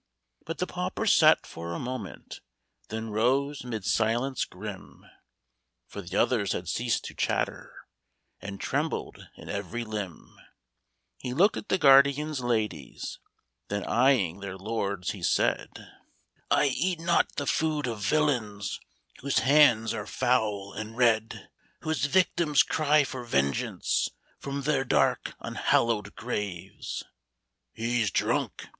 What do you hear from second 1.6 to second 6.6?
a moment, Then rose 'mid a silence grim, For the others